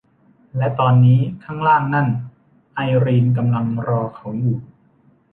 [0.57, 2.07] และตอนนี้ ข้างล่างนั่น
[2.75, 4.57] ไอรีนกำลังรอเขาอยู่